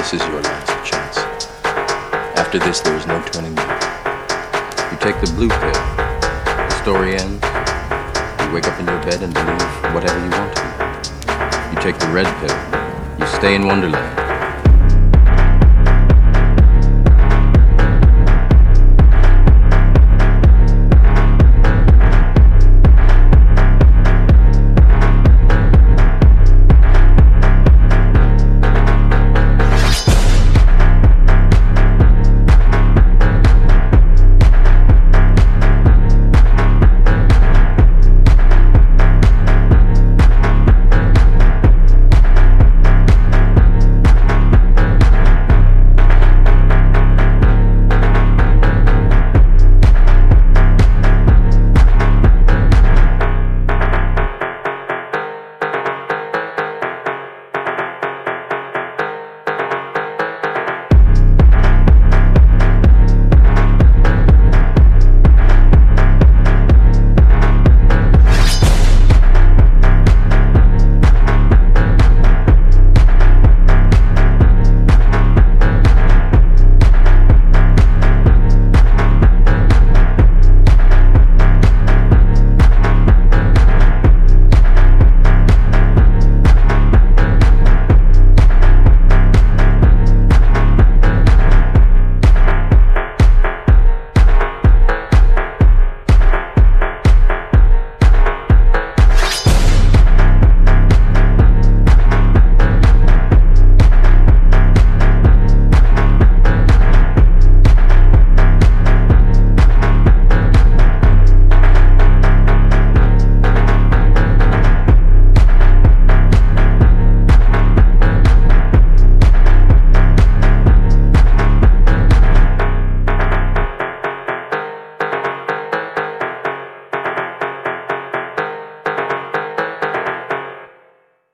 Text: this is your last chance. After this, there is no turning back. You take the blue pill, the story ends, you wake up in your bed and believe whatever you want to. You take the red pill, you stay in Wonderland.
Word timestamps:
this 0.00 0.14
is 0.14 0.20
your 0.28 0.40
last 0.40 0.90
chance. 0.90 1.18
After 2.38 2.58
this, 2.58 2.80
there 2.80 2.96
is 2.96 3.06
no 3.06 3.22
turning 3.24 3.54
back. 3.54 3.82
You 4.90 4.96
take 4.96 5.20
the 5.20 5.30
blue 5.34 5.50
pill, 5.50 5.72
the 6.56 6.82
story 6.82 7.16
ends, 7.16 7.44
you 8.40 8.50
wake 8.50 8.66
up 8.66 8.80
in 8.80 8.86
your 8.86 9.02
bed 9.04 9.22
and 9.22 9.34
believe 9.34 9.94
whatever 9.94 10.18
you 10.24 10.30
want 10.30 10.56
to. 10.56 10.62
You 11.70 11.82
take 11.82 11.98
the 11.98 12.08
red 12.14 12.28
pill, 12.40 13.20
you 13.20 13.26
stay 13.36 13.54
in 13.54 13.66
Wonderland. 13.66 14.19